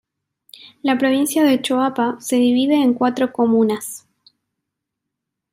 [0.81, 4.07] La provincia de Choapa se divide en cuatro comunas.